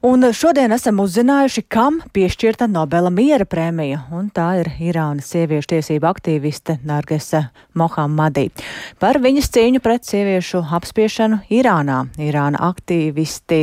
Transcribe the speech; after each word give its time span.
Un 0.00 0.24
šodien 0.32 0.72
esam 0.72 1.02
uzzinājuši, 1.02 1.66
kam 1.68 1.98
piešķirta 2.16 2.64
Nobela 2.72 3.10
miera 3.12 3.44
prēmija, 3.44 3.98
un 4.16 4.30
tā 4.32 4.46
ir 4.62 4.70
Irānas 4.80 5.28
sieviešu 5.28 5.74
tiesība 5.74 6.08
aktīviste 6.14 6.78
Nargesa 6.88 7.42
Mohamadī. 7.76 8.46
Par 8.96 9.18
viņas 9.20 9.52
cīņu 9.52 9.82
pret 9.84 10.08
sieviešu 10.08 10.62
apspiešanu 10.78 11.42
Irānā. 11.52 11.98
Irāna 12.16 12.62
aktīvisti, 12.70 13.60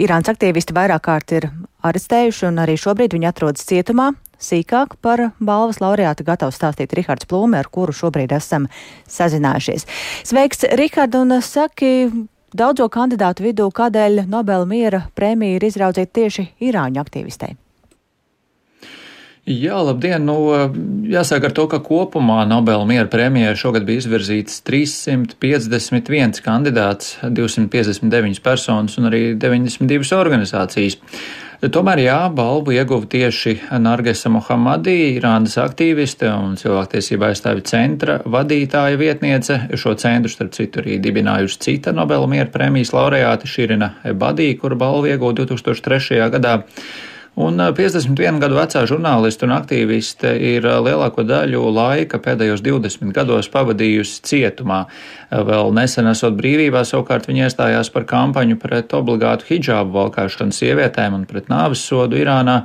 Irānas 0.00 0.32
aktīvisti 0.32 0.78
vairāk 0.80 1.04
kārt 1.10 1.36
ir 1.36 1.50
arestējuši, 1.84 2.48
un 2.48 2.64
arī 2.64 2.80
šobrīd 2.80 3.12
viņi 3.12 3.28
atrodas 3.28 3.68
cietumā. 3.68 4.14
Sīkāk 4.40 4.96
par 5.04 5.26
balvas 5.36 5.82
laureātu 5.84 6.24
gatavs 6.24 6.56
stāstīt 6.56 6.96
Rihards 6.96 7.28
Plūme, 7.28 7.60
ar 7.60 7.68
kuru 7.68 7.92
šobrīd 7.92 8.32
esam 8.32 8.70
sazinājušies. 9.04 9.84
Sveiks, 10.32 10.64
Rihard, 10.80 11.20
un 11.20 11.42
saki, 11.44 11.92
Daudzo 12.50 12.88
kandidātu 12.90 13.44
vidū, 13.44 13.68
kādēļ 13.70 14.24
Nobela 14.26 14.66
miera 14.66 15.04
prēmija 15.14 15.60
ir 15.60 15.66
izraudzīta 15.68 16.16
tieši 16.18 16.48
Irāņu 16.66 16.98
aktīvistei? 16.98 17.54
Jā, 19.48 19.78
labdien! 19.80 20.26
Nu, 20.28 20.34
jāsaka 21.08 21.48
ar 21.48 21.54
to, 21.56 21.64
ka 21.72 21.78
kopumā 21.80 22.42
Nobela 22.44 22.84
miera 22.84 23.08
prēmijai 23.08 23.54
šogad 23.56 23.86
bija 23.88 24.02
izvirzīts 24.02 24.60
351 24.68 26.42
kandidāts, 26.44 27.14
259 27.24 28.42
personas 28.44 28.98
un 29.00 29.08
arī 29.08 29.22
92 29.40 30.12
organizācijas. 30.18 31.00
Tomēr 31.60 32.00
jā, 32.04 32.18
balvu 32.32 32.72
ieguva 32.76 33.04
tieši 33.12 33.56
Nargesa 33.80 34.30
Mohamadī, 34.32 35.16
Irānas 35.18 35.58
aktīviste 35.60 36.28
un 36.32 36.54
cilvēktiesība 36.60 37.28
aizstāvi 37.32 37.64
centra 37.68 38.20
vadītāja 38.24 38.96
vietniece. 39.00 39.58
Šo 39.76 39.92
centru, 40.00 40.32
starp 40.32 40.56
citu, 40.56 40.80
arī 40.80 40.96
dibinājusi 41.04 41.60
cita 41.64 41.92
Nobela 41.96 42.28
miera 42.28 42.48
prēmijas 42.48 42.94
laureāte 42.96 43.48
Širina 43.48 43.94
Ebadī, 44.08 44.54
kura 44.60 44.76
balvu 44.80 45.12
ieguva 45.12 45.36
2003. 45.42 46.28
gadā. 46.36 46.60
Un 47.40 47.56
51 47.56 48.36
gadu 48.42 48.58
vecā 48.58 48.82
žurnāliste 48.84 49.46
un 49.46 49.54
aktīviste 49.54 50.34
ir 50.44 50.66
lielāko 50.84 51.22
daļu 51.24 51.62
laika 51.72 52.18
pēdējos 52.20 52.60
20 52.66 53.14
gados 53.16 53.48
pavadījusi 53.54 54.18
cietumā. 54.28 54.82
Vēl 55.48 55.72
nesen 55.72 56.10
esot 56.10 56.36
brīvībā, 56.36 56.82
savukārt 56.84 57.30
viņa 57.30 57.46
iestājās 57.46 57.88
par 57.94 58.04
kampaņu 58.10 58.58
pret 58.60 58.92
obligātu 58.98 59.48
hidžābu 59.54 59.94
valkāšanu 59.94 60.52
sievietēm 60.52 61.16
un 61.16 61.24
pret 61.30 61.48
nāves 61.52 61.86
sodu 61.86 62.20
Irānā. 62.20 62.58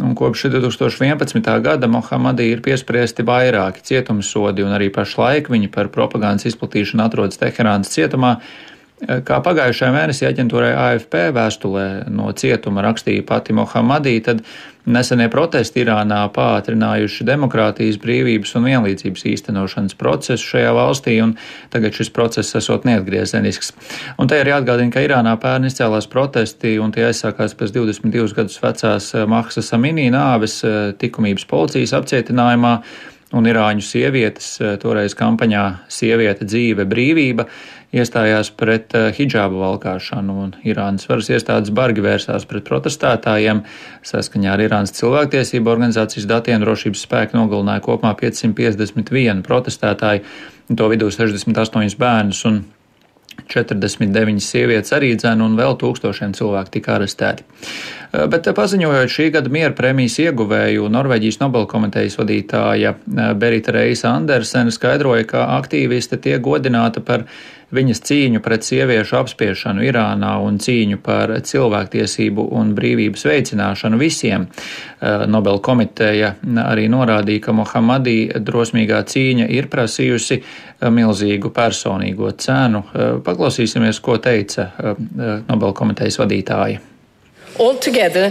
Un 0.00 0.14
kopš 0.16 0.46
2011. 0.54 1.52
gada 1.64 1.88
Mohamadī 1.88 2.50
ir 2.54 2.62
piespriesti 2.64 3.24
vairāki 3.24 3.84
cietumsodi, 3.90 4.64
un 4.64 4.72
arī 4.76 4.88
pašlaik 4.92 5.52
viņa 5.52 5.70
par 5.76 5.92
propagandas 5.92 6.48
izplatīšanu 6.48 7.04
atrodas 7.04 7.40
Teherānas 7.40 7.92
cietumā. 7.92 8.38
Kā 8.96 9.42
pagājušajā 9.44 9.92
mēnesī 9.92 10.24
aģentūrai 10.24 10.70
AFP 10.72 11.26
vēstulē 11.36 12.06
no 12.08 12.30
cietuma 12.32 12.80
rakstīja 12.80 13.26
pati 13.28 13.52
Mohamadī, 13.52 14.14
tad 14.24 14.38
nesenie 14.88 15.26
protesti 15.28 15.82
Irānā 15.82 16.22
pātrinājuši 16.32 17.26
demokrātijas, 17.28 17.98
brīvības 18.00 18.54
un 18.56 18.64
vienlīdzības 18.70 19.26
īstenošanas 19.28 19.98
procesu 20.00 20.48
šajā 20.54 20.70
valstī, 20.78 21.18
un 21.20 21.34
tagad 21.74 21.92
šis 21.98 22.08
process 22.16 22.56
esot 22.56 22.86
neatgriezenisks. 22.88 23.74
Un 24.16 24.30
te 24.32 24.38
ir 24.40 24.48
jāatgādina, 24.54 24.94
ka 24.94 25.04
Irānā 25.04 25.34
pērn 25.42 25.68
izcēlās 25.68 26.08
protesti, 26.08 26.78
un 26.80 26.94
tie 26.96 27.04
aizsākās 27.10 27.52
pēc 27.58 27.74
22 27.76 28.32
gadus 28.38 28.56
vecās 28.64 29.10
Mahsas 29.28 29.68
Aminī 29.76 30.08
nāves 30.14 30.62
likumības 31.02 31.44
policijas 31.52 31.92
apcietinājumā 32.00 32.78
un 33.34 33.48
irāņu 33.50 33.82
sievietes, 33.82 34.52
toreiz 34.82 35.16
kampaņā 35.18 35.64
Sieviete 35.90 36.46
dzīve 36.46 36.86
brīvība, 36.86 37.48
iestājās 37.96 38.50
pret 38.54 38.94
eh, 38.94 39.08
hidžābu 39.16 39.60
valkāšanu, 39.62 40.36
un 40.44 40.54
Irānas 40.66 41.08
varas 41.10 41.30
iestādes 41.32 41.72
bargi 41.74 42.04
vērsās 42.04 42.46
pret 42.48 42.66
protestētājiem. 42.68 43.64
Saskaņā 44.06 44.54
ar 44.54 44.64
Irānas 44.66 44.94
cilvēktiesību 44.98 45.72
organizācijas 45.72 46.28
datiem 46.30 46.62
drošības 46.64 47.04
spēki 47.08 47.38
nogalināja 47.38 47.84
kopumā 47.86 48.14
551 48.20 49.44
protestētāju, 49.46 50.24
to 50.76 50.90
vidū 50.92 51.10
68 51.14 52.00
bērnus 52.00 52.46
49 53.46 54.42
sievietes 54.42 54.94
arī 54.96 55.12
dzēna 55.18 55.44
un 55.46 55.56
vēl 55.58 55.76
tūkstošiem 55.80 56.34
cilvēku 56.36 56.72
tika 56.78 56.96
arestēti. 56.96 57.44
Eh, 57.46 58.26
bet 58.32 58.46
eh, 58.46 58.56
paziņojot 58.56 59.12
šī 59.12 59.28
gada 59.34 59.52
miera 59.52 59.74
prēmijas 59.76 60.18
ieguvēju, 60.24 60.88
Norvēģijas 60.92 61.40
Nobelkomitejas 61.42 62.18
vadītāja 62.20 62.94
Berita 63.38 63.74
Reisa 63.76 64.14
Andersena 64.14 64.74
skaidroja, 64.74 65.28
ka 65.28 65.46
aktīviste 65.58 66.20
tiek 66.22 66.42
godināta 66.42 67.04
par 67.04 67.26
viņas 67.74 68.02
cīņu 68.06 68.40
pret 68.44 68.66
sieviešu 68.66 69.16
apspiešanu 69.18 69.84
Irānā 69.86 70.36
un 70.44 70.60
cīņu 70.62 71.00
par 71.02 71.32
cilvēktiesību 71.46 72.46
un 72.54 72.72
brīvības 72.76 73.26
veicināšanu 73.26 73.98
visiem. 73.98 74.46
Eh, 74.46 75.26
Nobel 75.26 75.58
komiteja 75.58 76.34
arī 76.62 76.86
norādīja, 76.92 77.46
ka 77.48 77.56
Mohamadī 77.56 78.18
drosmīgā 78.38 79.02
cīņa 79.10 79.48
ir 79.50 79.70
prasījusi 79.72 80.38
eh, 80.38 80.90
milzīgu 80.90 81.50
personīgo 81.50 82.30
cenu. 82.38 82.84
Eh, 82.92 83.16
paklausīsimies, 83.26 84.00
ko 84.00 84.18
teica 84.22 84.70
Nobel 85.48 85.72
komitejas 85.74 86.18
vadītāja. 86.20 86.80
Altogether, 87.58 88.30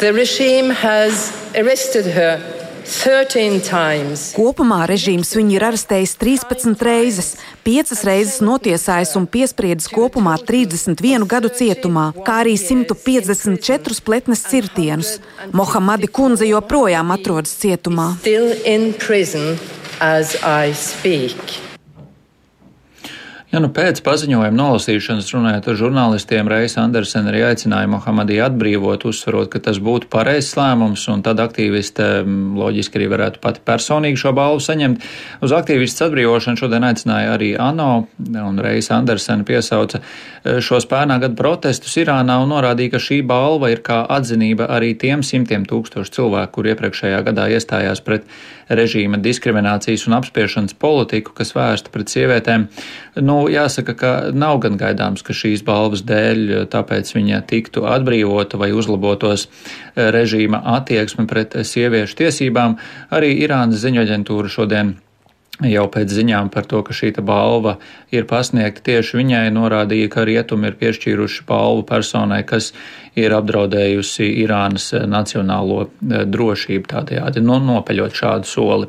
the 0.00 0.12
regime 0.12 0.70
has 0.70 1.32
arrested 1.54 2.06
her 2.06 2.57
Kopumā 4.36 4.86
režīms 4.88 5.34
viņu 5.36 5.56
ir 5.58 5.66
arestējis 5.68 6.14
13 6.20 6.84
reizes, 6.88 7.34
5 7.66 7.92
reizes 8.08 8.40
notiesājis 8.44 9.12
un 9.20 9.28
piespriedis 9.28 9.90
kopumā 9.92 10.38
31 10.48 11.26
gadu 11.28 11.52
cietumā, 11.52 12.08
kā 12.24 12.40
arī 12.46 12.56
154 12.56 14.00
pletnes 14.06 14.44
cirtienus. 14.48 15.18
Mohamadi 15.52 16.08
kundze 16.08 16.48
joprojām 16.48 17.12
atrodas 17.12 17.52
cietumā. 17.60 18.14
Ja 23.48 23.62
nu 23.64 23.70
pēc 23.72 24.02
paziņojuma 24.04 24.52
nolasīšanas 24.52 25.30
runājot 25.32 25.70
ar 25.72 25.76
žurnālistiem, 25.80 26.48
Reis 26.52 26.74
Andersen 26.76 27.30
arī 27.30 27.46
aicināja 27.46 27.88
Mohamadī 27.88 28.36
atbrīvot, 28.44 29.06
uzsverot, 29.08 29.48
ka 29.54 29.62
tas 29.64 29.78
būtu 29.80 30.10
pareizs 30.12 30.52
lēmums, 30.58 31.06
un 31.08 31.22
tad 31.24 31.40
aktīviste 31.40 32.04
mm, 32.26 32.58
loģiski 32.60 33.00
arī 33.00 33.06
varētu 33.14 33.40
pati 33.40 33.62
personīgi 33.64 34.20
šo 34.20 34.34
balvu 34.36 34.60
saņemt. 34.66 35.06
Uz 35.48 35.54
aktīvistas 35.56 36.10
atbrīvošanu 36.10 36.60
šodien 36.60 36.84
aicināja 36.90 37.32
arī 37.38 37.54
ANO, 37.56 37.88
un 38.42 38.60
Reis 38.60 38.90
Andersen 38.92 39.46
piesauca 39.48 40.02
e, 40.02 40.58
šos 40.60 40.84
pērnā 40.92 41.16
gadu 41.24 41.40
protestus 41.40 41.96
Irānā 42.04 42.36
un 42.44 42.52
norādīja, 42.52 42.98
ka 42.98 43.02
šī 43.06 43.22
balva 43.32 43.72
ir 43.72 43.80
kā 43.80 44.02
atzinība 44.12 44.68
arī 44.76 44.92
tiem 45.00 45.24
simtiem 45.24 45.64
tūkstošu 45.64 46.18
cilvēku, 46.20 46.58
kur 46.58 46.68
iepriekšējā 46.74 47.24
gadā 47.32 47.48
iestājās 47.56 48.04
pret 48.04 48.28
režīma 48.68 49.16
diskriminācijas 49.24 50.04
un 50.10 50.18
apspiešanas 50.18 50.76
politiku, 50.76 51.32
kas 51.32 51.54
vērsta 51.56 51.92
pret 51.94 52.12
sievietēm. 52.12 52.68
Nu, 53.24 53.37
jāsaka, 53.52 53.94
ka 53.94 54.12
nav 54.34 54.58
gan 54.64 54.78
gaidāms, 54.80 55.22
ka 55.22 55.36
šīs 55.36 55.62
balvas 55.66 56.02
dēļ 56.08 56.68
tāpēc 56.72 57.12
viņa 57.14 57.42
tiktu 57.50 57.86
atbrīvota 57.88 58.60
vai 58.60 58.72
uzlabotos 58.74 59.46
eh, 59.48 60.08
režīma 60.14 60.62
attieksme 60.76 61.28
pret 61.30 61.56
sieviešu 61.62 62.18
tiesībām. 62.24 62.78
Arī 63.14 63.36
Irānas 63.44 63.84
ziņoģentūra 63.84 64.50
šodien 64.52 64.96
jau 65.66 65.86
pēc 65.90 66.12
ziņām 66.14 66.52
par 66.54 66.68
to, 66.70 66.82
ka 66.86 66.94
šī 66.94 67.10
balva 67.18 67.78
ir 68.14 68.28
pasniegta 68.30 68.84
tieši 68.92 69.18
viņai, 69.18 69.44
norādīja, 69.54 70.10
ka 70.12 70.26
rietumi 70.28 70.70
ir 70.70 70.78
piešķīruši 70.78 71.44
balvu 71.48 71.84
personai, 71.88 72.44
kas 72.46 72.72
ir 73.18 73.34
apdraudējusi 73.34 74.28
Irānas 74.44 74.92
nacionālo 75.10 75.80
eh, 75.88 76.22
drošību, 76.28 76.86
tādējādi 76.92 77.42
nu, 77.44 77.58
nopeļot 77.64 78.14
šādu 78.14 78.48
soli. 78.48 78.88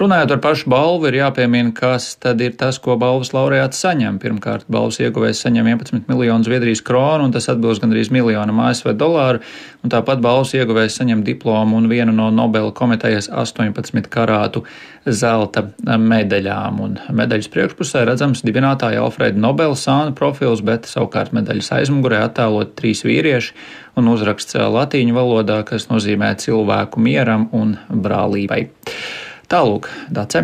Runājot 0.00 0.34
par 0.34 0.42
pašu 0.48 0.72
balvu, 0.72 1.08
ir 1.10 1.20
jāpiemina, 1.20 1.70
kas 1.76 2.10
tad 2.20 2.42
ir 2.44 2.56
tas, 2.58 2.80
ko 2.82 2.98
balvas 3.00 3.30
laureāts 3.36 3.80
saņem. 3.84 4.18
Pirmkārt, 4.22 4.66
balvas 4.72 4.98
ieguvējs 5.04 5.44
saņem 5.46 5.70
11 5.76 6.10
miljonus 6.10 6.48
Zviedrijas 6.48 6.82
kronu, 6.82 7.28
un 7.28 7.34
tas 7.34 7.48
atbilst 7.52 7.84
gandrīz 7.84 8.10
miljonam 8.14 8.62
ASV 8.66 8.94
dolāru, 8.98 9.42
un 9.84 9.94
tāpat 9.94 10.22
balvas 10.24 10.54
ieguvējs 10.58 10.98
saņem 11.00 11.22
diplomu 11.26 11.78
un 11.78 11.90
vienu 11.90 12.14
no 12.14 12.32
Nobela 12.34 12.74
komitejas 12.74 13.30
18 13.30 14.10
karātu 14.10 14.64
zelta 15.06 15.68
medaļām. 16.08 16.80
Un 16.84 16.96
medaļas 17.20 17.50
priekšpusē 17.54 18.04
redzams 18.08 18.42
dibinātāja 18.46 19.04
Alfreda 19.04 19.40
Nobela 19.40 19.76
sāna 19.78 20.14
profils, 20.16 20.64
bet 20.64 20.88
savukārt 20.90 21.34
medaļas 21.36 21.70
aizmugurē 21.80 22.22
attēlot 22.26 22.74
trīs 22.78 23.04
vīrieši 23.06 23.54
un 23.98 24.10
uzraksts 24.12 24.58
latīņu 24.58 25.16
valodā, 25.16 25.62
kas 25.68 25.88
nozīmē 25.92 26.34
cilvēku 26.40 27.02
mieram 27.02 27.48
un 27.56 27.76
brālībai. 27.88 28.66
Tālūk, 29.48 29.86
Dace. 30.12 30.42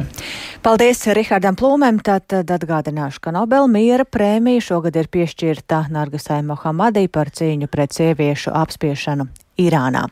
Paldies 0.64 1.02
Rihardam 1.12 1.58
Plūmēm. 1.60 1.98
Tad 2.00 2.32
atgādināšu, 2.32 3.20
ka 3.20 3.34
Nobel 3.36 3.68
miera 3.68 4.06
prēmija 4.08 4.62
šogad 4.64 4.96
ir 4.96 5.10
piešķirta 5.12 5.82
Nargasai 5.92 6.40
Mohamadī 6.48 7.04
par 7.12 7.28
cīņu 7.28 7.68
pret 7.68 7.92
sieviešu 7.92 8.54
apspiešanu 8.56 9.28
Irānā. 9.60 10.06